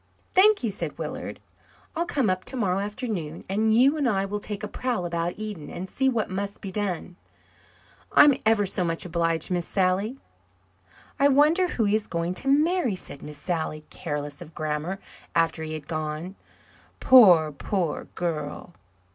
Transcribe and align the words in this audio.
"Thank 0.33 0.63
you," 0.63 0.71
said 0.71 0.97
Willard. 0.97 1.39
"I'll 1.95 2.07
come 2.07 2.27
up 2.27 2.43
tomorrow 2.43 2.79
afternoon, 2.79 3.43
and 3.47 3.71
you 3.71 3.95
and 3.97 4.09
I 4.09 4.25
will 4.25 4.39
take 4.39 4.63
a 4.63 4.67
prowl 4.67 5.05
about 5.05 5.35
Eden 5.37 5.69
and 5.69 5.87
see 5.87 6.09
what 6.09 6.27
must 6.27 6.59
be 6.59 6.71
done. 6.71 7.17
I'm 8.11 8.33
ever 8.43 8.65
so 8.65 8.83
much 8.83 9.05
obliged, 9.05 9.51
Miss 9.51 9.67
Sally." 9.67 10.17
"I 11.19 11.27
wonder 11.27 11.67
who 11.67 11.83
he 11.85 11.95
is 11.95 12.07
going 12.07 12.33
to 12.41 12.47
marry," 12.47 12.95
said 12.95 13.21
Miss 13.21 13.37
Sally, 13.37 13.85
careless 13.91 14.41
of 14.41 14.55
grammar, 14.55 14.97
after 15.35 15.61
he 15.61 15.73
had 15.73 15.87
gone. 15.87 16.33
"Poor, 16.99 17.51
poor 17.51 18.05
girl!" 18.15 18.73